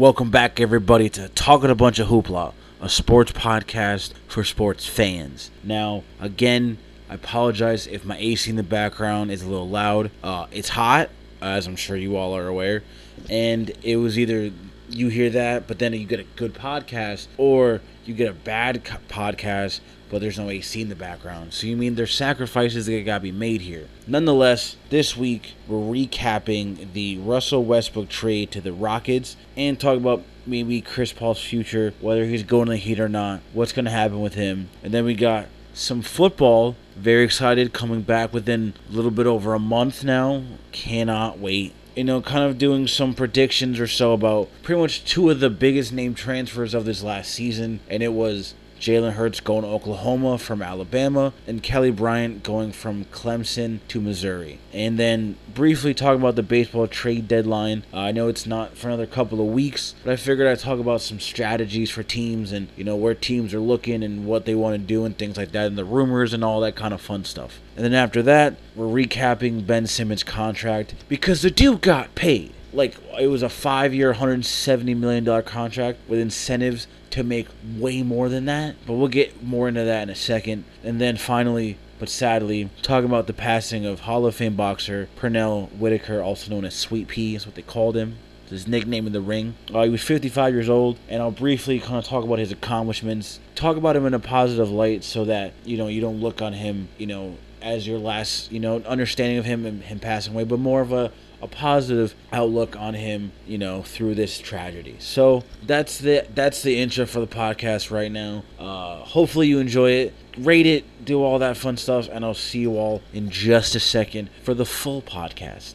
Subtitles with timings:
[0.00, 5.50] Welcome back, everybody, to Talking a Bunch of Hoopla, a sports podcast for sports fans.
[5.62, 6.78] Now, again,
[7.10, 10.10] I apologize if my AC in the background is a little loud.
[10.24, 11.10] Uh, it's hot,
[11.42, 12.82] as I'm sure you all are aware,
[13.28, 14.52] and it was either
[14.88, 18.82] you hear that, but then you get a good podcast, or you get a bad
[19.08, 19.80] podcast,
[20.10, 21.52] but there's no AC in the background.
[21.52, 23.88] So you mean there's sacrifices that gotta be made here.
[24.06, 30.22] Nonetheless, this week we're recapping the Russell Westbrook trade to the Rockets and talk about
[30.46, 34.20] maybe Chris Paul's future, whether he's going to the Heat or not, what's gonna happen
[34.20, 36.76] with him, and then we got some football.
[36.96, 40.42] Very excited coming back within a little bit over a month now.
[40.72, 45.30] Cannot wait you know, kind of doing some predictions or so about pretty much two
[45.30, 49.62] of the biggest name transfers of this last season, and it was Jalen Hurts going
[49.62, 54.58] to Oklahoma from Alabama, and Kelly Bryant going from Clemson to Missouri.
[54.72, 57.84] And then briefly talk about the baseball trade deadline.
[57.92, 60.78] Uh, I know it's not for another couple of weeks, but I figured I'd talk
[60.78, 64.54] about some strategies for teams and, you know, where teams are looking and what they
[64.54, 67.02] want to do and things like that, and the rumors and all that kind of
[67.02, 67.60] fun stuff.
[67.76, 72.96] And then after that, we're recapping Ben Simmons' contract because the dude got paid like
[73.18, 78.44] it was a five year, $170 million contract with incentives to make way more than
[78.46, 78.76] that.
[78.86, 80.64] But we'll get more into that in a second.
[80.82, 85.70] And then finally, but sadly, talking about the passing of Hall of Fame boxer Pernell
[85.72, 88.16] Whitaker, also known as Sweet Pea, is what they called him.
[88.48, 89.54] His nickname in the ring.
[89.72, 93.38] Uh, he was 55 years old, and I'll briefly kind of talk about his accomplishments.
[93.54, 96.54] Talk about him in a positive light, so that you know you don't look on
[96.54, 100.42] him, you know, as your last, you know, understanding of him and him passing away,
[100.42, 104.96] but more of a a positive outlook on him, you know, through this tragedy.
[104.98, 108.44] So that's the that's the intro for the podcast right now.
[108.58, 110.14] Uh, hopefully you enjoy it.
[110.38, 113.80] Rate it, do all that fun stuff, and I'll see you all in just a
[113.80, 115.74] second for the full podcast.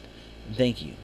[0.54, 0.94] Thank you.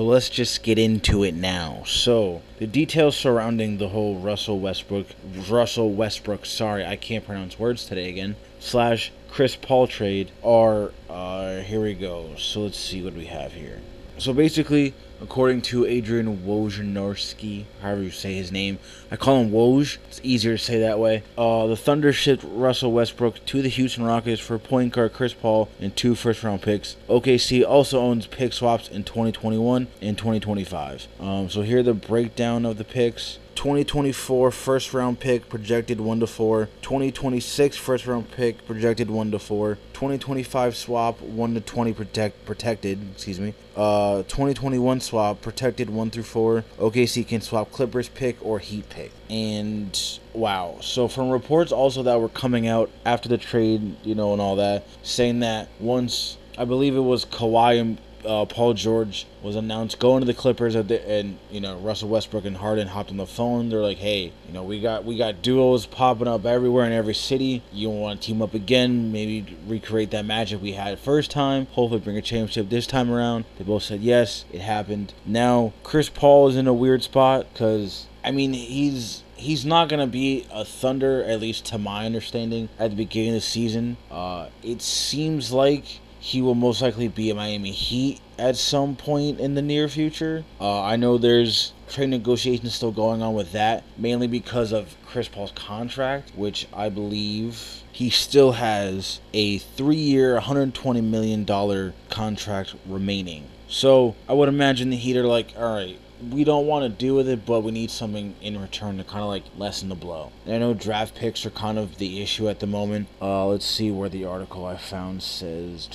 [0.00, 1.82] So let's just get into it now.
[1.84, 5.08] So the details surrounding the whole Russell Westbrook,
[5.46, 11.60] Russell Westbrook, sorry, I can't pronounce words today again, slash Chris Paul trade are, uh,
[11.60, 12.30] here we go.
[12.38, 13.82] So let's see what we have here.
[14.20, 14.92] So basically,
[15.22, 18.78] according to Adrian Wojnarowski, however you say his name,
[19.10, 19.96] I call him Woj.
[20.08, 21.22] It's easier to say that way.
[21.38, 25.70] Uh, the Thunder shipped Russell Westbrook to the Houston Rockets for point guard Chris Paul
[25.80, 26.96] and two first-round picks.
[27.08, 31.08] OKC also owns pick swaps in 2021 and 2025.
[31.18, 33.38] Um, so here the breakdown of the picks.
[33.60, 39.38] 2024 first round pick projected 1 to 4, 2026 first round pick projected 1 to
[39.38, 43.52] 4, 2025 swap 1 to 20 protect protected, excuse me.
[43.76, 46.64] Uh 2021 swap protected 1 through 4.
[46.78, 49.12] OKC can swap Clippers pick or Heat pick.
[49.28, 50.78] And wow.
[50.80, 54.56] So from reports also that were coming out after the trade, you know, and all
[54.56, 59.98] that, saying that once I believe it was Kawhi and uh, Paul George was announced
[59.98, 63.26] going to the Clippers, the, and you know Russell Westbrook and Harden hopped on the
[63.26, 63.68] phone.
[63.68, 67.14] They're like, "Hey, you know we got we got duos popping up everywhere in every
[67.14, 67.62] city.
[67.72, 69.12] You want to team up again?
[69.12, 71.66] Maybe recreate that magic we had first time.
[71.72, 74.44] Hopefully, bring a championship this time around." They both said yes.
[74.52, 75.14] It happened.
[75.24, 80.06] Now Chris Paul is in a weird spot because I mean he's he's not gonna
[80.06, 83.96] be a Thunder, at least to my understanding, at the beginning of the season.
[84.10, 89.40] Uh, it seems like he will most likely be a Miami Heat at some point
[89.40, 90.44] in the near future.
[90.60, 95.28] Uh, I know there's trade negotiations still going on with that, mainly because of Chris
[95.28, 103.46] Paul's contract, which I believe he still has a three year, $120 million contract remaining.
[103.68, 105.98] So I would imagine the Heat are like, all right,
[106.30, 109.22] we don't want to do with it, but we need something in return to kind
[109.22, 110.32] of like lessen the blow.
[110.46, 113.08] I know draft picks are kind of the issue at the moment.
[113.20, 115.88] Uh, let's see where the article I found says.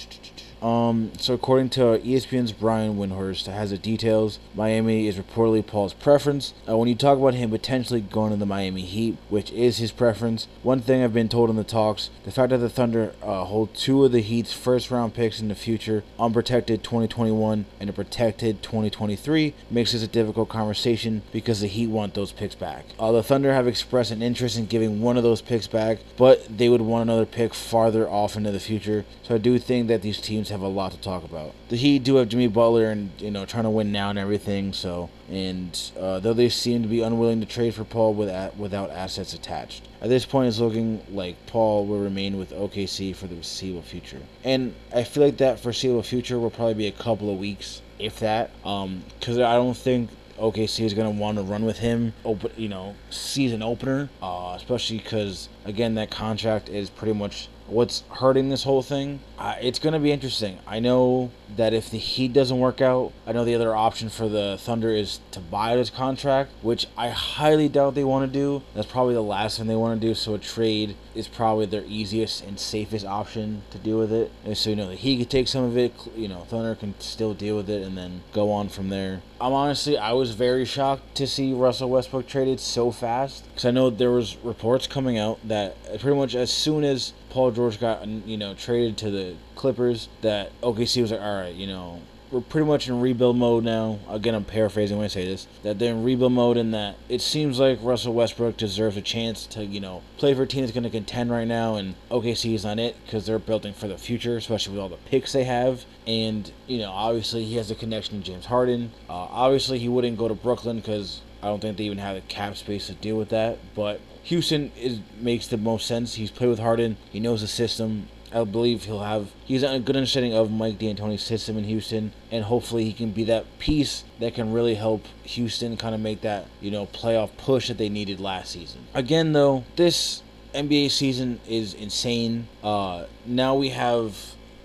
[0.65, 6.55] Um, so according to ESPN's Brian Windhorst has the details, Miami is reportedly Paul's preference.
[6.67, 9.91] Uh, when you talk about him potentially going to the Miami Heat, which is his
[9.91, 13.43] preference, one thing I've been told in the talks, the fact that the Thunder uh,
[13.43, 17.93] hold two of the Heat's first round picks in the future, unprotected 2021 and a
[17.93, 22.85] protected 2023, makes this a difficult conversation because the Heat want those picks back.
[22.97, 26.57] Uh, the Thunder have expressed an interest in giving one of those picks back, but
[26.57, 29.05] they would want another pick farther off into the future.
[29.22, 31.53] So I do think that these teams have a lot to talk about.
[31.67, 34.72] The Heat do have Jimmy Butler and you know trying to win now and everything.
[34.73, 38.90] So and uh, though they seem to be unwilling to trade for Paul without without
[38.90, 43.35] assets attached, at this point it's looking like Paul will remain with OKC for the
[43.35, 44.22] foreseeable future.
[44.43, 48.19] And I feel like that foreseeable future will probably be a couple of weeks, if
[48.19, 48.52] that.
[48.63, 50.09] Um, because I don't think
[50.40, 54.53] OKC is going to want to run with him, open, you know, season opener, uh,
[54.55, 59.20] especially because again that contract is pretty much what's hurting this whole thing.
[59.38, 60.59] Uh, it's going to be interesting.
[60.67, 64.29] I know that if the Heat doesn't work out, I know the other option for
[64.29, 68.64] the Thunder is to buy this contract, which I highly doubt they want to do.
[68.73, 70.14] That's probably the last thing they want to do.
[70.14, 74.32] So a trade is probably their easiest and safest option to deal with it.
[74.44, 75.94] And so you know the Heat could take some of it.
[76.16, 79.22] You know Thunder can still deal with it and then go on from there.
[79.45, 83.69] I'm honestly I was very shocked to see Russell Westbrook traded so fast because I
[83.69, 88.07] know there was reports coming out that pretty much as soon as Paul George got
[88.07, 92.01] you know traded to the Clippers that OKC was like, all right, you know,
[92.31, 93.99] we're pretty much in rebuild mode now.
[94.09, 95.45] Again, I'm paraphrasing when I say this.
[95.61, 99.45] That they're in rebuild mode, and that it seems like Russell Westbrook deserves a chance
[99.47, 101.75] to, you know, play for a team that's going to contend right now.
[101.75, 104.97] And OKC is not it because they're building for the future, especially with all the
[104.97, 105.85] picks they have.
[106.07, 108.91] And you know, obviously he has a connection to James Harden.
[109.09, 112.22] Uh, obviously he wouldn't go to Brooklyn because I don't think they even have the
[112.22, 113.59] cap space to deal with that.
[113.75, 116.16] But Houston is makes the most sense.
[116.16, 116.97] He's played with Harden.
[117.11, 118.07] He knows the system.
[118.34, 122.43] I believe he'll have he's a good understanding of Mike D'Antoni's system in Houston, and
[122.43, 126.47] hopefully he can be that piece that can really help Houston kind of make that
[126.59, 128.81] you know playoff push that they needed last season.
[128.93, 130.22] Again, though, this
[130.53, 132.47] NBA season is insane.
[132.63, 134.17] Uh, now we have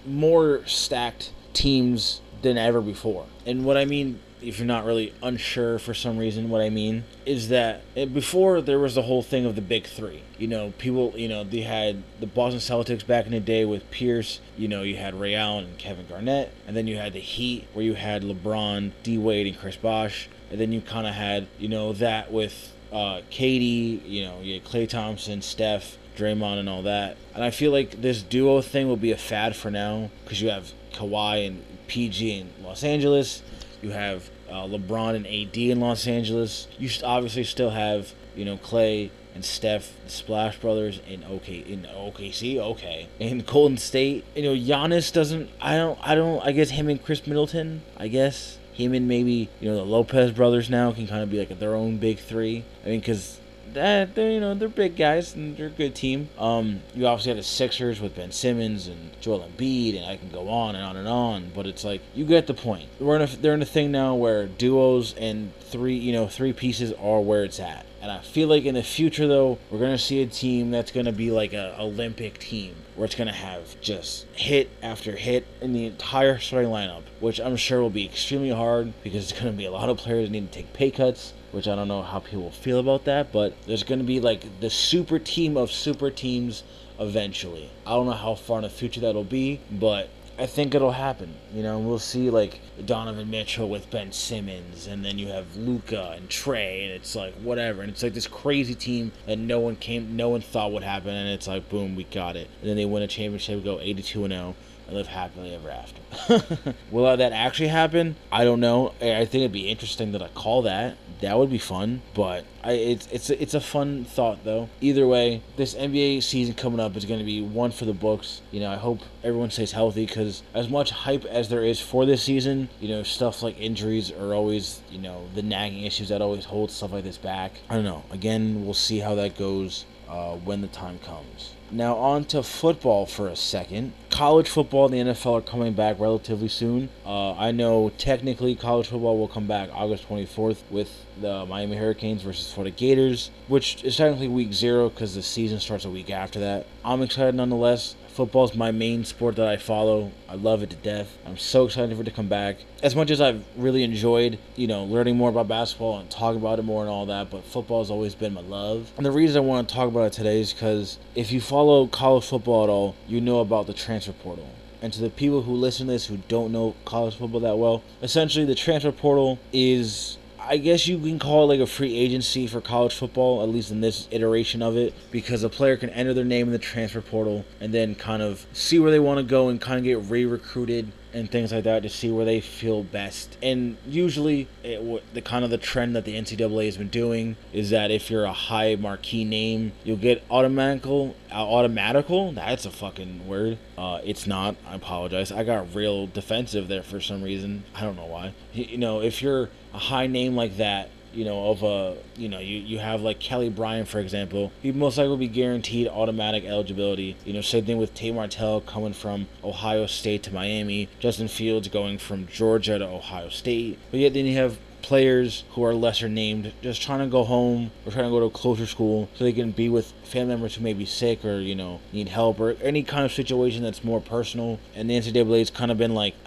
[0.06, 5.78] more stacked teams than ever before, and what I mean if you're not really unsure
[5.78, 9.54] for some reason what I mean is that before there was the whole thing of
[9.54, 10.22] the big three.
[10.38, 13.90] You know, people, you know, they had the Boston Celtics back in the day with
[13.90, 14.40] Pierce.
[14.56, 17.66] You know, you had Ray Allen and Kevin Garnett, and then you had the Heat
[17.72, 21.46] where you had LeBron, D Wade, and Chris Bosh, and then you kind of had
[21.58, 24.08] you know that with uh, KD.
[24.08, 25.98] You know, you had Klay Thompson, Steph.
[26.20, 29.56] Draymond and all that, and I feel like this duo thing will be a fad
[29.56, 33.42] for now because you have Kawhi and PG in Los Angeles,
[33.82, 36.68] you have uh, LeBron and AD in Los Angeles.
[36.78, 41.82] You obviously still have you know Klay and Steph, the Splash Brothers in OK in
[41.82, 44.24] OKC, okay, in Golden State.
[44.34, 45.50] You know Giannis doesn't.
[45.60, 45.98] I don't.
[46.02, 46.44] I don't.
[46.44, 47.82] I guess him and Khris Middleton.
[47.96, 51.38] I guess him and maybe you know the Lopez brothers now can kind of be
[51.38, 52.64] like their own big three.
[52.84, 53.40] I mean, because
[53.74, 56.28] that they're you know they're big guys and they're a good team.
[56.38, 60.30] Um, you obviously have the Sixers with Ben Simmons and Joel Embiid, and I can
[60.30, 61.50] go on and on and on.
[61.54, 62.88] But it's like you get the point.
[62.98, 66.52] We're in a, they're in a thing now where duos and three you know three
[66.52, 67.86] pieces are where it's at.
[68.02, 70.90] And I feel like in the future, though, we're going to see a team that's
[70.90, 75.16] going to be like an Olympic team, where it's going to have just hit after
[75.16, 79.38] hit in the entire starting lineup, which I'm sure will be extremely hard because it's
[79.38, 81.74] going to be a lot of players that need to take pay cuts which I
[81.74, 85.18] don't know how people feel about that, but there's going to be like the super
[85.18, 86.62] team of super teams
[86.98, 87.70] eventually.
[87.86, 90.08] I don't know how far in the future that'll be, but
[90.38, 91.34] I think it'll happen.
[91.52, 96.14] You know, we'll see like Donovan Mitchell with Ben Simmons, and then you have Luka
[96.16, 99.76] and Trey, and it's like whatever, and it's like this crazy team that no one
[99.76, 102.76] came, no one thought would happen, and it's like boom, we got it, and then
[102.76, 104.54] they win a championship, go 82 and 0
[104.90, 106.74] and live happily ever after.
[106.90, 108.16] Will that actually happen?
[108.32, 108.88] I don't know.
[109.00, 110.96] I think it'd be interesting that I call that.
[111.20, 114.68] That would be fun, but I, it's it's a, it's a fun thought though.
[114.80, 118.40] Either way, this NBA season coming up is going to be one for the books.
[118.50, 122.06] You know, I hope everyone stays healthy because as much hype as there is for
[122.06, 126.22] this season, you know, stuff like injuries are always you know the nagging issues that
[126.22, 127.52] always hold stuff like this back.
[127.68, 128.02] I don't know.
[128.10, 131.52] Again, we'll see how that goes uh, when the time comes.
[131.72, 133.92] Now, on to football for a second.
[134.10, 136.88] College football and the NFL are coming back relatively soon.
[137.06, 142.22] Uh, I know technically college football will come back August 24th with the Miami Hurricanes
[142.22, 146.40] versus Florida Gators, which is technically week zero because the season starts a week after
[146.40, 146.66] that.
[146.84, 147.96] I'm excited nonetheless.
[148.08, 150.10] Football is my main sport that I follow.
[150.28, 151.16] I love it to death.
[151.24, 152.56] I'm so excited for it to come back.
[152.82, 156.58] As much as I've really enjoyed, you know, learning more about basketball and talking about
[156.58, 158.90] it more and all that, but football has always been my love.
[158.96, 161.86] And the reason I want to talk about it today is because if you follow
[161.86, 164.50] college football at all, you know about the transfer portal.
[164.82, 167.82] And to the people who listen to this who don't know college football that well,
[168.02, 170.16] essentially the transfer portal is
[170.46, 173.70] I guess you can call it like a free agency for college football, at least
[173.70, 177.00] in this iteration of it, because a player can enter their name in the transfer
[177.00, 180.10] portal and then kind of see where they want to go and kind of get
[180.10, 183.36] re recruited and things like that to see where they feel best.
[183.42, 187.70] And usually, it, the kind of the trend that the NCAA has been doing is
[187.70, 191.16] that if you're a high marquee name, you'll get automatical.
[191.32, 192.32] Uh, automatical.
[192.32, 193.58] That's a fucking word.
[193.76, 194.56] Uh, it's not.
[194.66, 195.32] I apologize.
[195.32, 197.64] I got real defensive there for some reason.
[197.74, 198.34] I don't know why.
[198.52, 202.38] You know, if you're a high name like that you know, of a, you know,
[202.38, 206.44] you, you have like Kelly Bryant, for example, he most likely will be guaranteed automatic
[206.44, 207.16] eligibility.
[207.24, 211.68] You know, same thing with Tate Martell coming from Ohio State to Miami, Justin Fields
[211.68, 213.78] going from Georgia to Ohio State.
[213.90, 217.70] But yet then you have players who are lesser named just trying to go home
[217.84, 220.54] or trying to go to a closer school so they can be with family members
[220.54, 223.84] who may be sick or you know need help or any kind of situation that's
[223.84, 224.58] more personal.
[224.74, 226.14] And the NCAA's kind of been like.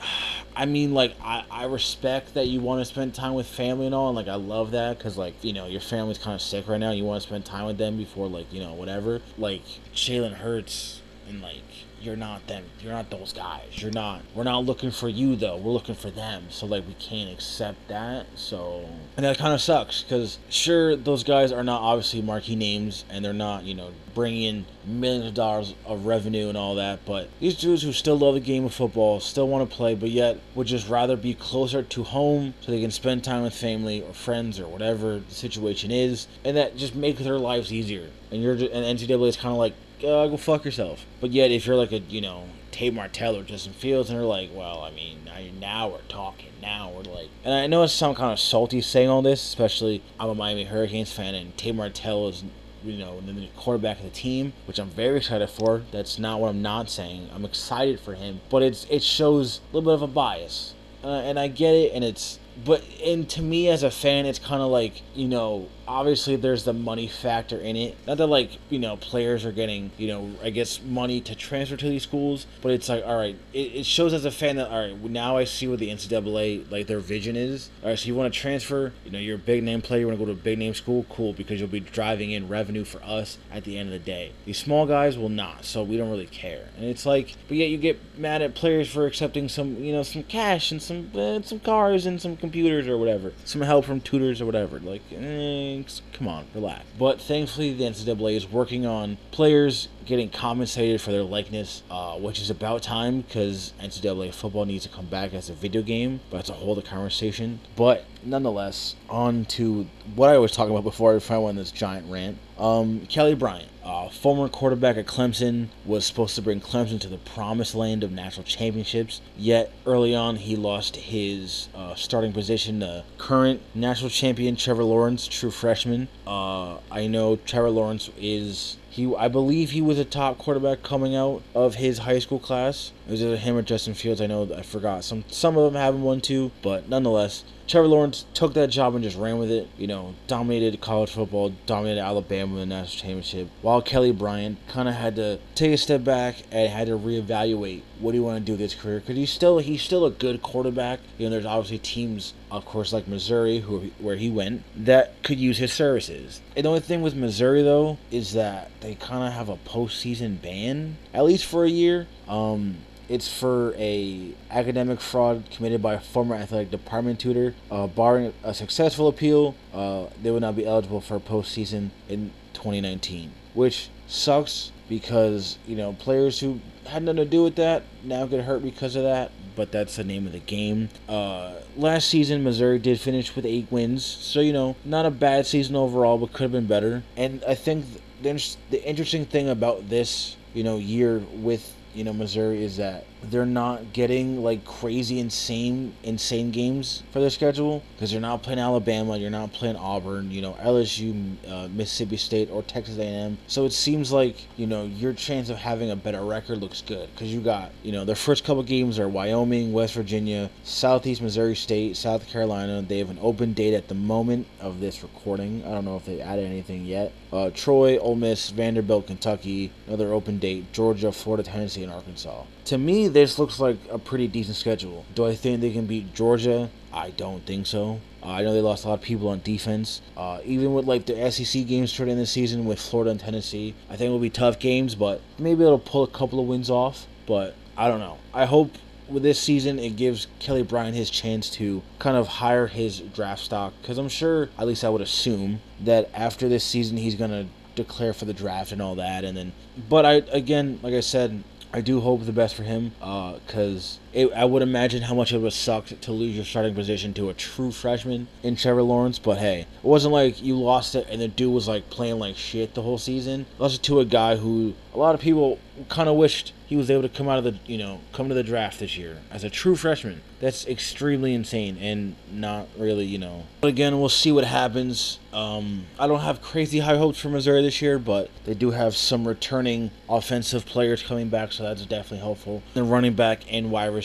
[0.56, 3.96] I mean, like, I, I respect that you want to spend time with family and
[3.96, 6.68] all, and, like, I love that because, like, you know, your family's kind of sick
[6.68, 6.92] right now.
[6.92, 9.22] You want to spend time with them before, like, you know, whatever.
[9.38, 11.64] Like, Jalen Hurts and, like,
[12.04, 12.66] you're not them.
[12.82, 13.82] You're not those guys.
[13.82, 14.22] You're not.
[14.36, 15.56] We're not looking for you though.
[15.56, 16.44] We're looking for them.
[16.50, 18.26] So like we can't accept that.
[18.36, 23.06] So and that kind of sucks because sure those guys are not obviously marquee names
[23.10, 27.06] and they're not you know bringing in millions of dollars of revenue and all that.
[27.06, 30.10] But these dudes who still love the game of football, still want to play, but
[30.10, 34.02] yet would just rather be closer to home so they can spend time with family
[34.02, 38.10] or friends or whatever the situation is, and that just makes their lives easier.
[38.32, 41.06] And you're just, and NCAA is kind of like uh, go fuck yourself.
[41.22, 44.26] But yet, if you're like a, you know, Tate Martell or Justin Fields, and they're
[44.26, 45.20] like, well, I mean,
[45.64, 46.50] now we're talking.
[46.62, 50.04] Now we're like, and I know it's some kind of salty saying all this, especially
[50.20, 52.44] I'm a Miami Hurricanes fan, and Tate Martell is,
[52.84, 55.84] you know, the quarterback of the team, which I'm very excited for.
[55.92, 57.30] That's not what I'm not saying.
[57.34, 60.74] I'm excited for him, but it's it shows a little bit of a bias,
[61.04, 64.40] uh, and I get it, and it's but and to me as a fan it's
[64.40, 67.98] kind of like you know obviously there's the money factor in it.
[68.08, 71.78] Not that like you know players are getting you know I guess money to transfer
[71.78, 74.70] to these schools, but it's like all right, it, it shows as a fan that
[74.70, 77.70] all right now I see what the NCAA like their vision is.
[77.82, 80.08] All right, so you want to transfer, you know you're a big name player, you
[80.08, 82.84] want to go to a big name school, cool because you'll be driving in revenue
[82.84, 84.32] for us at the end of the day.
[84.46, 86.70] These small guys will not, so we don't really care.
[86.78, 90.04] And it's like, but yet you get mad at players for accepting some you know
[90.04, 94.02] some cash and some uh, some cars and some computers or whatever, some help from
[94.02, 94.80] tutors or whatever.
[94.80, 95.02] Like.
[95.12, 95.73] Eh,
[96.14, 96.84] Come on, relax.
[96.98, 102.40] But thankfully, the NCAA is working on players getting compensated for their likeness, uh, which
[102.40, 106.20] is about time because NCAA football needs to come back as a video game.
[106.30, 107.60] But it's a whole other conversation.
[107.76, 112.10] But nonetheless, on to what I was talking about before I went on this giant
[112.10, 112.38] rant.
[112.58, 117.18] Um, Kelly Bryant, uh, former quarterback at Clemson, was supposed to bring Clemson to the
[117.18, 119.22] promised land of national championships.
[119.36, 125.28] Yet early on, he lost his uh, starting position to current national champion Trevor Lawrence,
[125.28, 126.08] true freshman.
[126.28, 131.16] Uh, I know Trevor Lawrence is he, I believe he was a top quarterback coming
[131.16, 132.92] out of his high school class.
[133.08, 134.22] It was either him or Justin Fields.
[134.22, 135.04] I know I forgot.
[135.04, 139.04] Some some of them haven't won too, but nonetheless, Trevor Lawrence took that job and
[139.04, 139.68] just ran with it.
[139.78, 143.50] You know, dominated college football, dominated Alabama in the national championship.
[143.62, 147.82] While Kelly Bryant kind of had to take a step back and had to reevaluate
[148.00, 150.12] what do you want to do with his career because he's still he's still a
[150.12, 151.00] good quarterback.
[151.18, 155.40] You know, there's obviously teams, of course, like Missouri, who where he went, that could
[155.40, 156.42] use his services.
[156.56, 160.42] And the only thing with Missouri though is that they kind of have a postseason
[160.42, 162.08] ban at least for a year.
[162.28, 162.78] Um,
[163.10, 167.54] it's for a academic fraud committed by a former athletic department tutor.
[167.70, 173.32] Uh, barring a successful appeal, uh, they would not be eligible for postseason in 2019,
[173.54, 178.44] which sucks because you know players who had nothing to do with that now get
[178.46, 179.32] hurt because of that.
[179.56, 180.90] But that's the name of the game.
[181.08, 185.46] Uh, last season, Missouri did finish with eight wins, so you know not a bad
[185.46, 187.04] season overall, but could have been better.
[187.16, 187.86] And I think
[188.22, 193.06] the, the interesting thing about this you know year with you know Missouri is that
[193.30, 198.60] they're not getting like crazy insane insane games for their schedule because you're not playing
[198.60, 203.38] Alabama, you're not playing Auburn, you know LSU, uh, Mississippi State, or Texas A&M.
[203.48, 207.10] So it seems like you know your chance of having a better record looks good
[207.14, 211.56] because you got you know their first couple games are Wyoming, West Virginia, Southeast Missouri
[211.56, 212.82] State, South Carolina.
[212.82, 215.64] They have an open date at the moment of this recording.
[215.66, 217.12] I don't know if they added anything yet.
[217.32, 220.72] Uh, Troy, Ole Miss, Vanderbilt, Kentucky, another open date.
[220.72, 222.44] Georgia, Florida, Tennessee, and Arkansas.
[222.66, 225.06] To me, this looks like a pretty decent schedule.
[225.16, 226.70] Do I think they can beat Georgia?
[226.92, 228.00] I don't think so.
[228.22, 230.02] Uh, I know they lost a lot of people on defense.
[230.16, 233.96] Uh, even with like the SEC games starting this season with Florida and Tennessee, I
[233.96, 237.08] think it will be tough games, but maybe it'll pull a couple of wins off.
[237.26, 238.18] But I don't know.
[238.34, 238.72] I hope
[239.10, 243.44] with this season it gives Kelly Bryant his chance to kind of hire his draft
[243.44, 247.48] stock because I'm sure, at least I would assume, that after this season he's gonna
[247.76, 249.52] declare for the draft and all that, and then.
[249.90, 251.44] But I again, like I said,
[251.76, 255.34] I do hope the best for him uh, because uh, I would imagine how much
[255.34, 259.20] it would suck to lose your starting position to a true freshman in Trevor Lawrence.
[259.20, 262.36] But hey, it wasn't like you lost it and the dude was like playing like
[262.36, 263.46] shit the whole season.
[263.60, 266.90] Lost it to a guy who a lot of people kind of wished he was
[266.90, 269.44] able to come out of the you know come to the draft this year as
[269.44, 270.22] a true freshman.
[270.40, 273.46] That's extremely insane and not really you know.
[273.62, 275.20] But again, we'll see what happens.
[275.32, 278.96] Um, I don't have crazy high hopes for Missouri this year, but they do have
[278.96, 282.62] some returning offensive players coming back, so that's definitely helpful.
[282.74, 284.03] The running back and wide receiver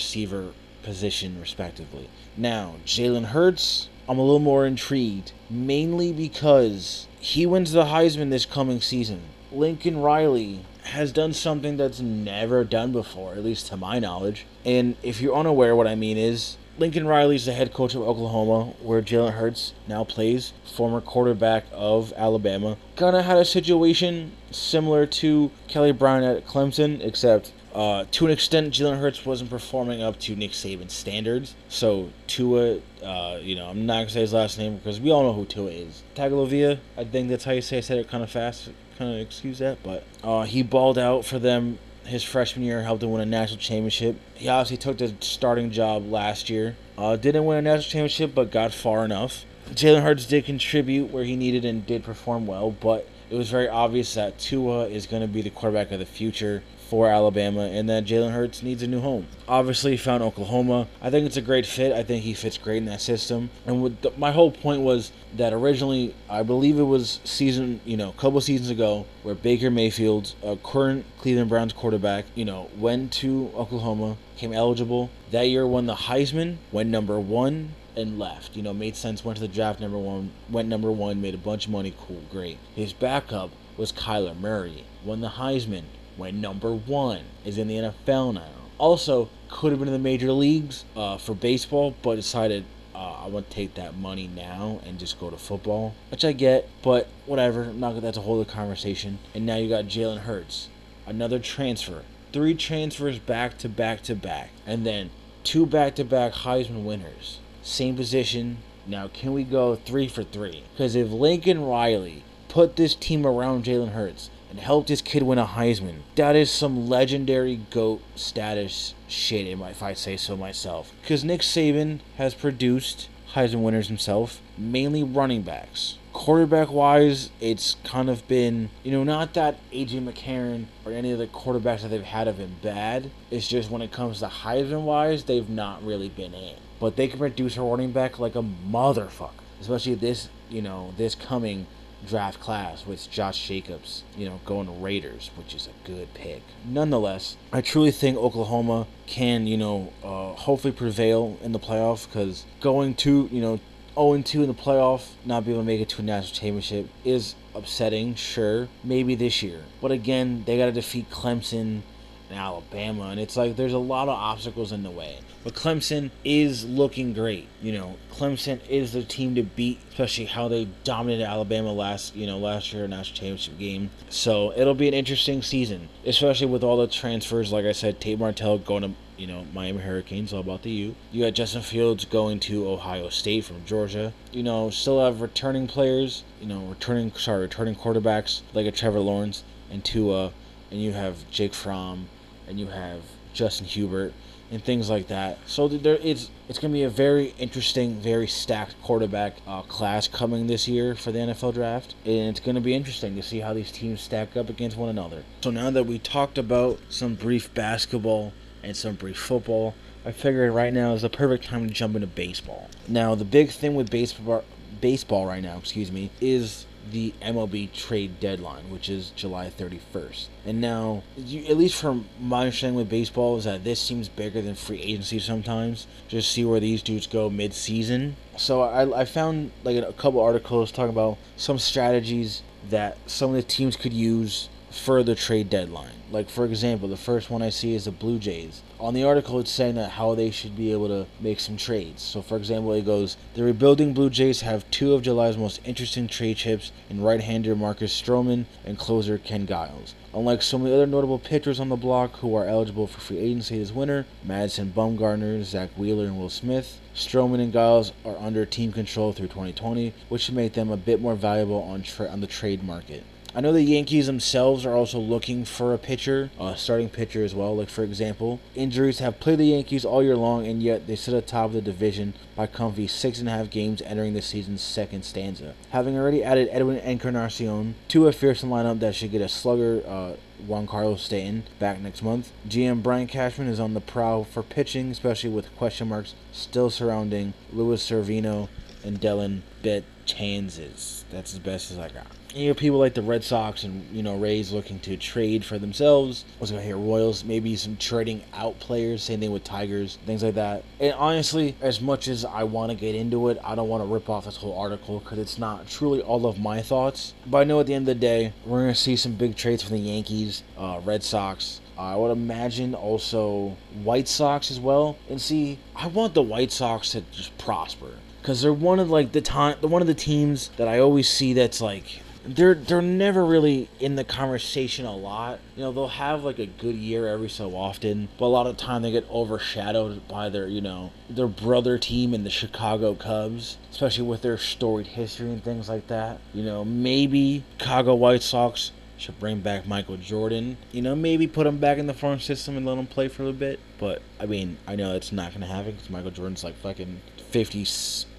[0.83, 2.09] position respectively.
[2.37, 8.47] Now Jalen Hurts I'm a little more intrigued, mainly because he wins the Heisman this
[8.47, 9.21] coming season.
[9.53, 14.47] Lincoln Riley has done something that's never done before, at least to my knowledge.
[14.65, 18.73] And if you're unaware, what I mean is Lincoln Riley's the head coach of Oklahoma,
[18.81, 22.79] where Jalen Hurts now plays, former quarterback of Alabama.
[22.97, 28.33] Kind of had a situation similar to Kelly Brown at Clemson, except uh, to an
[28.33, 31.55] extent, Jalen Hurts wasn't performing up to Nick Saban's standards.
[31.69, 35.23] So Tua, uh, you know, I'm not gonna say his last name because we all
[35.23, 36.03] know who Tua is.
[36.17, 37.77] Tagovailoa, I think that's how you say.
[37.77, 41.25] I said it kind of fast, kind of excuse that, but uh, he balled out
[41.25, 44.17] for them his freshman year, helped him win a national championship.
[44.35, 46.75] He obviously took the starting job last year.
[46.97, 49.45] Uh, didn't win a national championship, but got far enough.
[49.71, 53.69] Jalen Hurts did contribute where he needed and did perform well, but it was very
[53.69, 57.89] obvious that Tua is going to be the quarterback of the future for Alabama and
[57.91, 59.27] that Jalen Hurts needs a new home.
[59.47, 60.89] Obviously, found Oklahoma.
[61.03, 61.93] I think it's a great fit.
[61.93, 63.51] I think he fits great in that system.
[63.67, 68.09] And the, my whole point was that originally, I believe it was season, you know,
[68.09, 73.13] a couple seasons ago, where Baker Mayfield, a current Cleveland Browns quarterback, you know, went
[73.15, 75.11] to Oklahoma, came eligible.
[75.31, 78.57] That year won the Heisman, went number one, and left.
[78.57, 79.25] You know, made sense.
[79.25, 81.95] Went to the draft number one, went number one, made a bunch of money.
[82.07, 82.59] Cool, great.
[82.75, 85.85] His backup was Kyler Murray, won the Heisman,
[86.19, 88.51] went number one, is in the NFL now.
[88.77, 93.29] Also, could have been in the major leagues uh, for baseball, but decided uh, I
[93.29, 97.09] want to take that money now and just go to football, which I get, but
[97.27, 97.63] whatever.
[97.65, 99.21] I'm not that's a whole other conversation.
[99.35, 100.69] And now you got Jalen Hurts,
[101.07, 105.11] another transfer, three transfers back to back to back, and then
[105.45, 108.59] two back to back Heisman winners, same position.
[108.87, 110.65] Now, can we go three for three?
[110.73, 115.39] Because if Lincoln Riley put this team around Jalen Hurts and helped his kid win
[115.39, 116.01] a Heisman.
[116.17, 120.93] That is some legendary GOAT status shit, if I say so myself.
[121.03, 125.99] Because Nick Saban has produced Heisman winners himself, mainly running backs.
[126.13, 131.19] Quarterback wise, it's kind of been, you know, not that AJ McCarron or any of
[131.19, 133.11] the quarterbacks that they've had have been bad.
[133.31, 136.57] It's just when it comes to Heisman wise, they've not really been in.
[136.81, 139.31] But they can produce a running back like a motherfucker.
[139.61, 141.67] Especially this, you know, this coming
[142.07, 146.43] draft class with Josh Jacobs, you know, going to Raiders, which is a good pick.
[146.65, 152.45] Nonetheless, I truly think Oklahoma can, you know, uh, hopefully prevail in the playoff because
[152.61, 153.61] going to, you know,
[153.95, 156.89] 0 2 in the playoff, not be able to make it to a national championship
[157.05, 158.69] is upsetting, sure.
[158.85, 159.65] Maybe this year.
[159.81, 161.83] But again, they got to defeat Clemson
[162.29, 165.19] and Alabama, and it's like there's a lot of obstacles in the way.
[165.45, 167.49] But Clemson is looking great.
[167.63, 172.27] You know, Clemson is the team to beat, especially how they dominated Alabama last, you
[172.27, 173.91] know, last year national championship game.
[174.11, 177.53] So it'll be an interesting season, especially with all the transfers.
[177.53, 180.95] Like I said, Tate Martell going to you know, Miami Hurricanes, all about the U.
[181.11, 184.13] You got Justin Fields going to Ohio State from Georgia.
[184.33, 189.01] You know, still have returning players, you know, returning sorry, returning quarterbacks like a Trevor
[189.01, 190.33] Lawrence and Tua,
[190.71, 192.09] and you have Jake Fromm,
[192.49, 193.01] and you have
[193.33, 194.13] Justin Herbert
[194.51, 195.39] and things like that.
[195.47, 200.09] So there it's it's going to be a very interesting, very stacked quarterback uh, class
[200.09, 203.41] coming this year for the NFL draft, and it's going to be interesting to see
[203.41, 205.25] how these teams stack up against one another.
[205.43, 208.33] So now that we talked about some brief basketball
[208.63, 212.07] and some brief football, I figured right now is the perfect time to jump into
[212.07, 212.71] baseball.
[212.87, 214.45] Now the big thing with baseball
[214.81, 220.27] baseball right now, excuse me, is the MLB trade deadline, which is July 31st.
[220.47, 224.41] And now, you, at least from my understanding with baseball, is that this seems bigger
[224.41, 225.87] than free agency sometimes.
[226.09, 228.17] Just see where these dudes go mid-season.
[228.37, 233.37] So I, I found like a couple articles talking about some strategies that some of
[233.37, 235.93] the teams could use for the trade deadline.
[236.11, 238.63] Like for example, the first one I see is the Blue Jays.
[238.81, 242.03] On the article, it's saying that how they should be able to make some trades.
[242.03, 246.09] So for example, it goes: the rebuilding Blue Jays have two of July's most interesting
[246.09, 249.95] trade chips in right-hander Marcus Stroman and closer Ken Giles.
[250.15, 253.59] Unlike of the other notable pitchers on the block who are eligible for free agency
[253.59, 258.73] this winter, Madison Bumgarner, Zack Wheeler, and Will Smith, Stroman and Giles are under team
[258.73, 262.27] control through 2020, which should make them a bit more valuable on tra- on the
[262.27, 263.05] trade market.
[263.35, 267.35] I know the Yankees themselves are also looking for a pitcher, a starting pitcher as
[267.35, 267.55] well.
[267.55, 271.15] Like, for example, injuries have played the Yankees all year long, and yet they sit
[271.15, 275.55] atop the division by comfy six and a half games entering the season's second stanza.
[275.71, 280.13] Having already added Edwin Encarnacion to a fearsome lineup that should get a slugger, uh,
[280.47, 282.33] Giancarlo Stanton back next month.
[282.49, 287.35] GM Brian Cashman is on the prowl for pitching, especially with question marks still surrounding
[287.53, 288.49] Luis Severino
[288.85, 291.05] and Dellin Betances.
[291.11, 292.07] That's as best as I got.
[292.35, 295.59] You know, people like the Red Sox and you know Rays looking to trade for
[295.59, 296.25] themselves.
[296.41, 299.03] Was gonna hear Royals, maybe some trading out players.
[299.03, 300.63] Same thing with Tigers, things like that.
[300.79, 303.93] And honestly, as much as I want to get into it, I don't want to
[303.93, 307.15] rip off this whole article because it's not truly all of my thoughts.
[307.27, 309.63] But I know at the end of the day, we're gonna see some big trades
[309.63, 314.99] from the Yankees, uh, Red Sox, I would imagine also White Sox as well.
[315.09, 317.93] And see, I want the White Sox to just prosper
[318.29, 321.33] because they're one of like the time, one of the teams that I always see
[321.33, 325.39] that's like they're they're never really in the conversation a lot.
[325.57, 328.59] You know, they'll have like a good year every so often, but a lot of
[328.59, 333.57] time they get overshadowed by their, you know, their brother team in the Chicago Cubs,
[333.71, 336.21] especially with their storied history and things like that.
[336.35, 340.59] You know, maybe Chicago White Sox should bring back Michael Jordan.
[340.71, 343.23] You know, maybe put him back in the farm system and let him play for
[343.23, 343.59] a little bit.
[343.79, 347.01] But I mean, I know it's not gonna happen because Michael Jordan's like fucking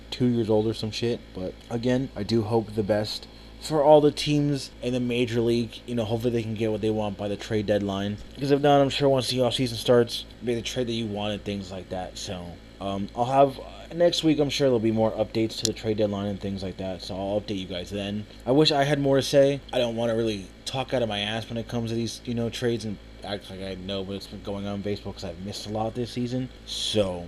[0.10, 1.20] fifty-two years old or some shit.
[1.34, 3.28] But again, I do hope the best
[3.62, 5.80] for all the teams in the major league.
[5.86, 8.18] You know, hopefully they can get what they want by the trade deadline.
[8.36, 11.06] Because if not, I'm sure once the off season starts, be the trade that you
[11.06, 12.18] want and things like that.
[12.18, 12.46] So
[12.82, 13.60] um, I'll have
[13.96, 16.78] next week i'm sure there'll be more updates to the trade deadline and things like
[16.78, 19.80] that so i'll update you guys then i wish i had more to say i
[19.80, 22.36] don't want to really talk out of my ass when it comes to these you
[22.36, 25.44] know trades and act like i know what's been going on in baseball because i've
[25.44, 27.26] missed a lot this season so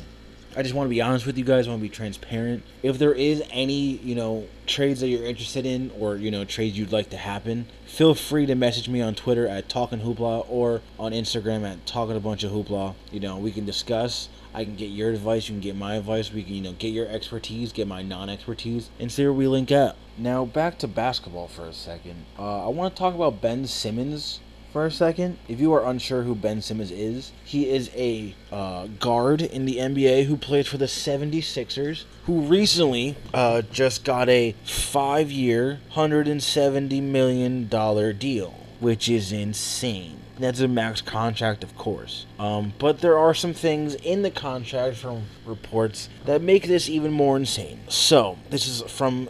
[0.54, 1.66] I just want to be honest with you guys.
[1.66, 2.64] I want to be transparent.
[2.84, 6.78] If there is any, you know, trades that you're interested in or, you know, trades
[6.78, 10.82] you'd like to happen, feel free to message me on Twitter at Talking Hoopla or
[11.00, 12.96] on Instagram at Talking a Bunch of Hoopla.
[13.12, 14.28] You know, we can discuss.
[14.54, 16.90] I can get your advice, you can get my advice, we can, you know, get
[16.90, 19.96] your expertise, get my non expertise, and see where we link up.
[20.18, 22.26] Now, back to basketball for a second.
[22.38, 25.38] Uh, I want to talk about Ben Simmons for a second.
[25.48, 29.78] If you are unsure who Ben Simmons is, he is a uh, guard in the
[29.78, 37.02] NBA who played for the 76ers, who recently uh, just got a five year, $170
[37.02, 40.18] million deal, which is insane.
[40.40, 42.26] That's a max contract, of course.
[42.40, 47.12] Um, but there are some things in the contract from reports that make this even
[47.12, 47.82] more insane.
[47.90, 49.30] So, this is from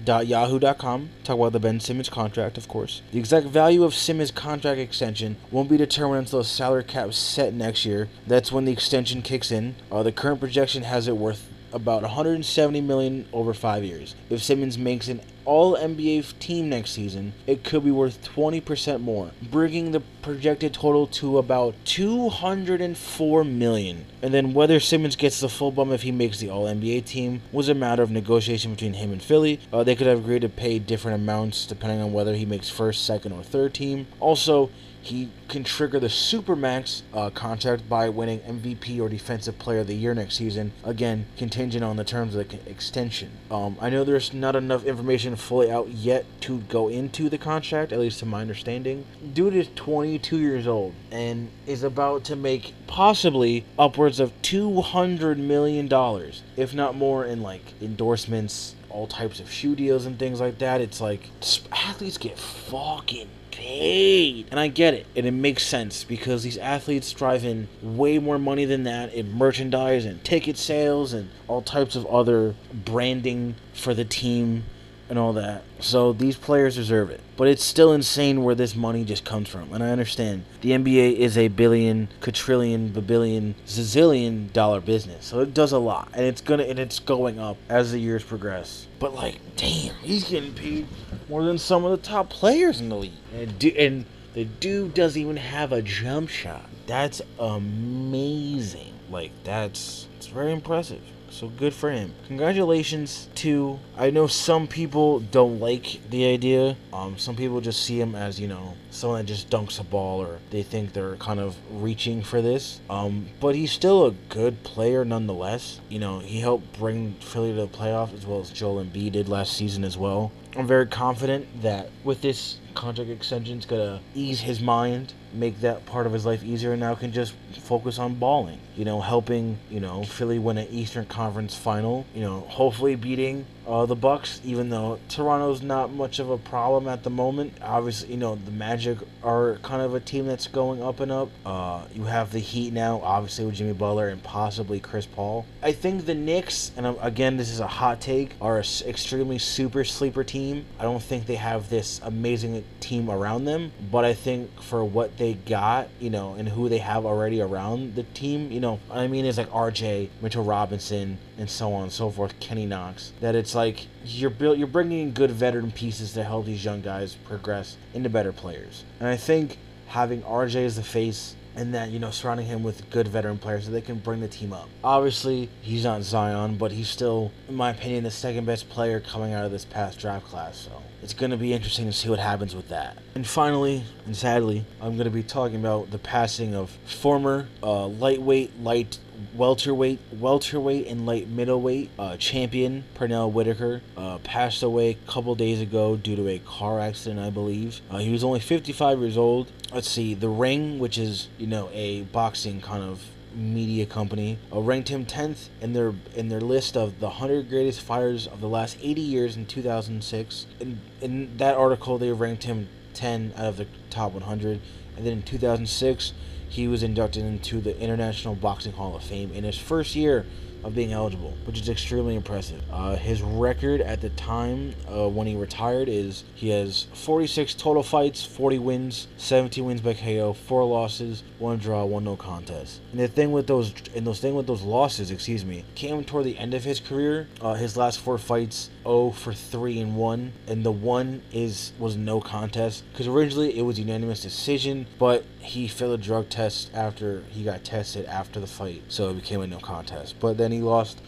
[0.00, 1.10] sports.yahoo.com.
[1.24, 3.02] Talk about the Ben Simmons contract, of course.
[3.12, 7.16] The exact value of Simmons' contract extension won't be determined until the salary cap is
[7.16, 8.08] set next year.
[8.26, 9.74] That's when the extension kicks in.
[9.90, 14.14] Uh, the current projection has it worth about 170 million over five years.
[14.28, 19.30] If Simmons makes an All NBA team next season, it could be worth 20% more,
[19.42, 24.06] bringing the projected total to about 204 million.
[24.22, 27.42] And then whether Simmons gets the full bump if he makes the All NBA team
[27.52, 29.60] was a matter of negotiation between him and Philly.
[29.72, 33.04] Uh, they could have agreed to pay different amounts depending on whether he makes first,
[33.04, 34.06] second, or third team.
[34.20, 34.70] Also,
[35.02, 39.94] he can trigger the Supermax uh, contract by winning MVP or Defensive Player of the
[39.94, 40.72] Year next season.
[40.84, 43.30] Again, contingent on the terms of the extension.
[43.50, 47.92] Um, I know there's not enough information fully out yet to go into the contract,
[47.92, 49.06] at least to my understanding.
[49.32, 55.88] Dude is 22 years old and is about to make possibly upwards of 200 million
[55.88, 60.58] dollars, if not more, in like endorsements, all types of shoe deals and things like
[60.58, 60.80] that.
[60.80, 61.30] It's like
[61.72, 64.46] athletes get fucking paid.
[64.50, 65.06] And I get it.
[65.16, 69.32] And it makes sense because these athletes drive in way more money than that in
[69.32, 74.64] merchandise and ticket sales and all types of other branding for the team
[75.10, 75.64] and all that.
[75.80, 77.20] So these players deserve it.
[77.36, 79.72] But it's still insane where this money just comes from.
[79.72, 85.26] And I understand the NBA is a billion, quadrillion, babillion, zillion dollar business.
[85.26, 86.10] So it does a lot.
[86.14, 88.86] And it's gonna and it's going up as the years progress.
[89.00, 90.86] But like, damn, he's getting paid
[91.28, 93.12] more than some of the top players in the league.
[93.34, 96.66] And, do, and the dude doesn't even have a jump shot.
[96.86, 98.94] That's amazing.
[99.10, 101.02] Like that's it's very impressive.
[101.30, 102.12] So good for him.
[102.26, 106.76] Congratulations to I know some people don't like the idea.
[106.92, 110.20] Um some people just see him as, you know, someone that just dunks a ball
[110.20, 112.80] or they think they're kind of reaching for this.
[112.90, 115.80] Um but he's still a good player nonetheless.
[115.88, 119.28] You know, he helped bring Philly to the playoffs as well as Joel Embiid did
[119.28, 120.32] last season as well.
[120.56, 125.86] I'm very confident that with this contract extension, it's gonna ease his mind, make that
[125.86, 128.58] part of his life easier, and now can just focus on balling.
[128.76, 132.06] You know, helping you know Philly win an Eastern Conference final.
[132.14, 136.88] You know, hopefully beating Uh, the Bucks, even though Toronto's not much of a problem
[136.88, 140.82] at the moment, obviously you know the Magic are kind of a team that's going
[140.82, 141.30] up and up.
[141.44, 145.46] Uh, you have the Heat now, obviously with Jimmy Butler and possibly Chris Paul.
[145.62, 149.84] I think the Knicks, and again this is a hot take, are an extremely super
[149.84, 150.64] sleeper team.
[150.78, 155.16] I don't think they have this amazing team around them, but I think for what
[155.18, 159.06] they got, you know, and who they have already around the team, you know, I
[159.06, 163.12] mean, it's like RJ, Mitchell Robinson, and so on and so forth, Kenny Knox.
[163.20, 166.82] That it's like you're built, you're bringing in good veteran pieces to help these young
[166.82, 168.84] guys progress into better players.
[169.00, 172.88] And I think having RJ as the face and then you know surrounding him with
[172.90, 174.68] good veteran players so they can bring the team up.
[174.84, 179.32] Obviously, he's not Zion, but he's still, in my opinion, the second best player coming
[179.32, 180.56] out of this past draft class.
[180.56, 182.98] So it's going to be interesting to see what happens with that.
[183.14, 187.86] And finally, and sadly, I'm going to be talking about the passing of former uh,
[187.86, 188.98] lightweight, light
[189.34, 195.60] welterweight, welterweight, and light middleweight uh, champion Pernell Whitaker uh, passed away a couple days
[195.60, 197.80] ago due to a car accident, I believe.
[197.90, 199.50] Uh, he was only 55 years old.
[199.72, 203.04] Let's see, The Ring, which is you know a boxing kind of
[203.34, 207.80] media company uh, ranked him 10th in their in their list of the 100 greatest
[207.80, 212.68] fighters of the last 80 years in 2006 in, in that article they ranked him
[212.94, 214.60] 10 out of the top 100
[214.96, 216.12] and then in 2006
[216.50, 220.26] he was inducted into the International Boxing Hall of Fame in his first year
[220.64, 222.62] of being eligible, which is extremely impressive.
[222.70, 227.82] Uh, his record at the time uh, when he retired is he has 46 total
[227.82, 232.80] fights, 40 wins, 17 wins by KO, four losses, one draw, one no contest.
[232.92, 236.24] And the thing with those, and those thing with those losses, excuse me, came toward
[236.24, 237.28] the end of his career.
[237.40, 241.96] Uh, his last four fights, 0 for 3 and 1, and the one is was
[241.96, 247.22] no contest because originally it was unanimous decision, but he failed a drug test after
[247.30, 250.16] he got tested after the fight, so it became a no contest.
[250.20, 251.00] But then he lost,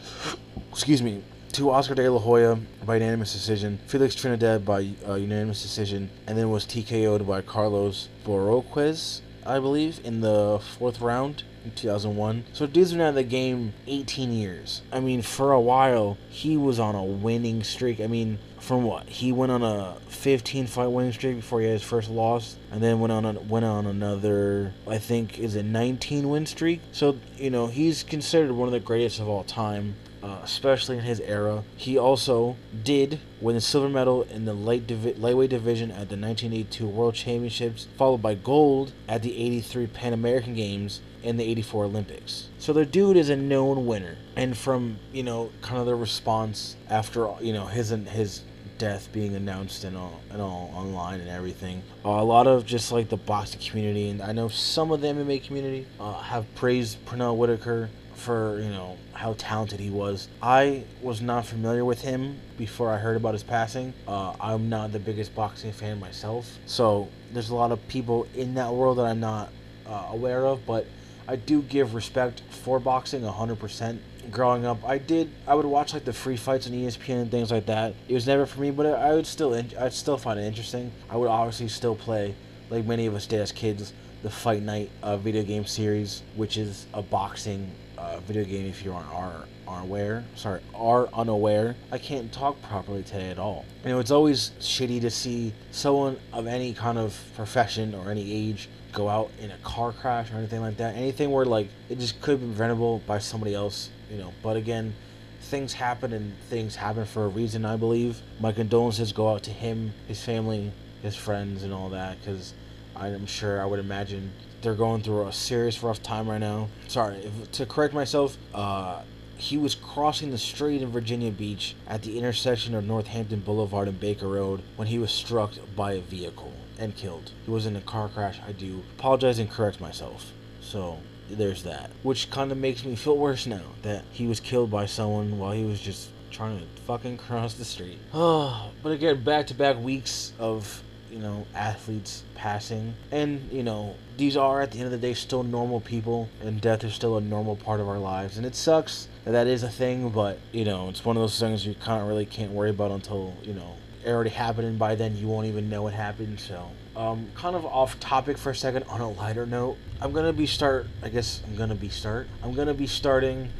[0.70, 5.60] excuse me, to Oscar De La Hoya by unanimous decision, Felix Trinidad by uh, unanimous
[5.60, 11.72] decision, and then was TKO'd by Carlos Bojorquez, I believe, in the fourth round in
[11.72, 12.44] 2001.
[12.52, 14.82] So dude's been out of the game 18 years.
[14.92, 18.00] I mean, for a while, he was on a winning streak.
[18.00, 21.74] I mean, from what he went on a 15 fight winning streak before he had
[21.74, 25.62] his first loss, and then went on a, went on another I think is a
[25.62, 26.80] 19 win streak.
[26.92, 29.96] So you know he's considered one of the greatest of all time.
[30.22, 31.64] Uh, especially in his era.
[31.76, 36.16] He also did win the silver medal in the light divi- lightweight division at the
[36.16, 41.84] 1982 World Championships, followed by gold at the 83 Pan American Games and the 84
[41.84, 42.48] Olympics.
[42.58, 44.16] So the dude is a known winner.
[44.36, 48.42] And from, you know, kind of the response after, you know, his his
[48.78, 51.82] death being announced and all and all online and everything.
[52.04, 55.08] Uh, a lot of just like the boxing community and I know some of the
[55.08, 60.28] MMA community uh, have praised Pernell Whitaker for you know how talented he was.
[60.42, 63.92] I was not familiar with him before I heard about his passing.
[64.08, 68.54] Uh, I'm not the biggest boxing fan myself, so there's a lot of people in
[68.54, 69.52] that world that I'm not
[69.86, 70.86] uh, aware of, but
[71.32, 73.98] I do give respect for boxing 100%
[74.30, 75.30] growing up, I did.
[75.46, 77.94] I would watch like the free fights on ESPN and things like that.
[78.06, 79.54] It was never for me, but I would still.
[79.54, 80.92] I'd still find it interesting.
[81.08, 82.34] I would obviously still play,
[82.68, 86.58] like many of us did as kids, the Fight Night uh, video game series, which
[86.58, 88.66] is a boxing uh, video game.
[88.66, 91.76] If you aren't are unaware, sorry, are unaware.
[91.90, 93.64] I can't talk properly today at all.
[93.84, 98.30] You know, it's always shitty to see someone of any kind of profession or any
[98.30, 100.94] age go out in a car crash or anything like that.
[100.94, 104.32] Anything where like it just could be preventable by somebody else you know.
[104.42, 104.94] But again,
[105.40, 107.64] things happen and things happen for a reason.
[107.64, 108.20] I believe.
[108.38, 110.70] My condolences go out to him, his family,
[111.02, 112.54] his friends, and all that, because
[112.94, 116.68] I'm sure I would imagine they're going through a serious rough time right now.
[116.86, 118.36] Sorry, if, to correct myself.
[118.54, 119.02] Uh,
[119.38, 123.98] he was crossing the street in Virginia Beach at the intersection of Northampton Boulevard and
[123.98, 127.32] Baker Road when he was struck by a vehicle and killed.
[127.44, 128.40] He was in a car crash.
[128.46, 130.32] I do apologize and correct myself.
[130.60, 130.98] So,
[131.30, 131.90] there's that.
[132.02, 135.52] Which kind of makes me feel worse now that he was killed by someone while
[135.52, 137.98] he was just trying to fucking cross the street.
[138.12, 142.94] Oh, but again, back to back weeks of, you know, athletes passing.
[143.10, 146.60] And, you know, these are at the end of the day still normal people, and
[146.60, 148.36] death is still a normal part of our lives.
[148.36, 151.38] And it sucks that that is a thing, but, you know, it's one of those
[151.38, 154.94] things you kind of really can't worry about until, you know, already happened, and by
[154.94, 158.54] then you won't even know it happened, so um, kind of off topic for a
[158.54, 159.76] second on a lighter note.
[160.00, 160.86] I'm gonna be start.
[161.02, 162.26] I guess I'm gonna be start.
[162.42, 163.50] I'm gonna be starting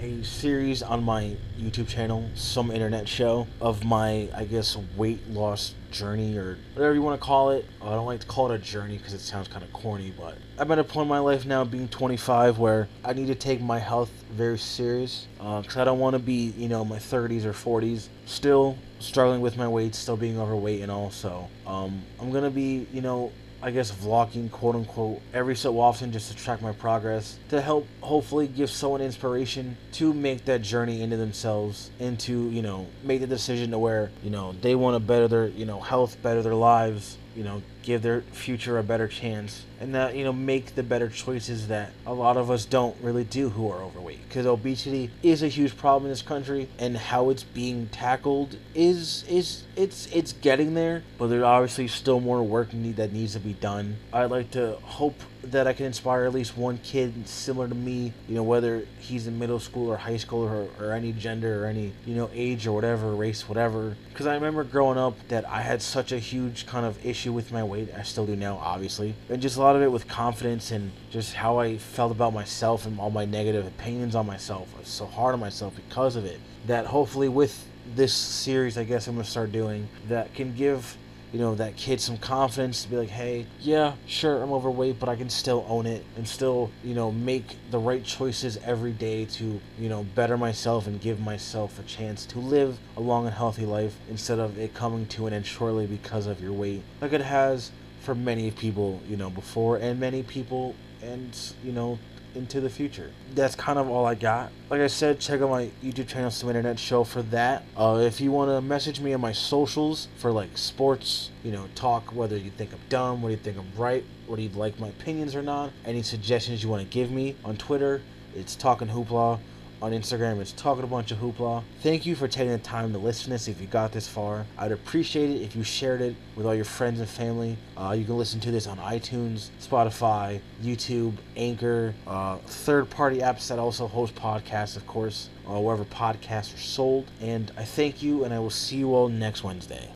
[0.00, 5.74] a series on my YouTube channel, some internet show, of my, I guess, weight loss
[5.90, 7.64] journey or whatever you want to call it.
[7.80, 10.36] I don't like to call it a journey because it sounds kind of corny, but
[10.58, 13.60] I'm at a point in my life now, being 25, where I need to take
[13.62, 17.44] my health very serious because uh, I don't want to be, you know, my 30s
[17.44, 22.50] or 40s still struggling with my weight, still being overweight, and also um, I'm gonna
[22.50, 23.32] be, you know,
[23.64, 27.86] I guess, vlogging, quote unquote, every so often just to track my progress, to help
[28.02, 33.22] hopefully give someone inspiration to make that journey into themselves and to, you know, make
[33.22, 36.42] the decision to where, you know, they want to better their, you know, health, better
[36.42, 40.74] their lives, you know, give their future a better chance and that, you know, make
[40.76, 44.26] the better choices that a lot of us don't really do who are overweight.
[44.26, 49.24] Because obesity is a huge problem in this country and how it's being tackled is
[49.28, 53.40] is it's it's getting there, but there's obviously still more work need that needs to
[53.40, 53.98] be done.
[54.10, 55.20] I'd like to hope
[55.50, 59.26] that I can inspire at least one kid similar to me, you know, whether he's
[59.26, 62.66] in middle school or high school or, or any gender or any, you know, age
[62.66, 63.96] or whatever, race, whatever.
[64.08, 67.52] Because I remember growing up that I had such a huge kind of issue with
[67.52, 67.90] my weight.
[67.96, 69.14] I still do now, obviously.
[69.28, 72.86] And just a lot of it with confidence and just how I felt about myself
[72.86, 74.68] and all my negative opinions on myself.
[74.76, 76.40] I was so hard on myself because of it.
[76.66, 80.96] That hopefully with this series, I guess I'm to start doing, that can give
[81.34, 85.08] you know, that kid some confidence to be like, hey, yeah, sure, I'm overweight, but
[85.08, 89.24] I can still own it and still, you know, make the right choices every day
[89.24, 93.34] to, you know, better myself and give myself a chance to live a long and
[93.34, 97.12] healthy life instead of it coming to an end shortly because of your weight, like
[97.12, 97.72] it has
[98.04, 101.98] for many people, you know, before and many people and, you know,
[102.34, 103.10] into the future.
[103.34, 104.50] That's kind of all I got.
[104.70, 107.64] Like I said, check out my YouTube channel, Some Internet Show, for that.
[107.76, 111.66] Uh, if you want to message me on my socials for like sports, you know,
[111.74, 114.88] talk whether you think I'm dumb, whether you think I'm right, whether you like my
[114.88, 118.02] opinions or not, any suggestions you want to give me on Twitter,
[118.34, 119.38] it's Talking Hoopla
[119.84, 120.40] on Instagram.
[120.40, 121.62] It's talking a bunch of hoopla.
[121.82, 124.46] Thank you for taking the time to listen to this if you got this far.
[124.56, 127.58] I'd appreciate it if you shared it with all your friends and family.
[127.76, 133.48] Uh, you can listen to this on iTunes, Spotify, YouTube, Anchor, uh, third party apps
[133.48, 137.10] that also host podcasts, of course, uh, wherever podcasts are sold.
[137.20, 139.90] And I thank you, and I will see you all next Wednesday.